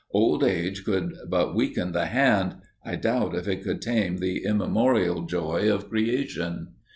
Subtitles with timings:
[0.09, 5.27] Old age could but weaken the hand; I doubt if it could tame the immemorial
[5.27, 6.69] joy of creation.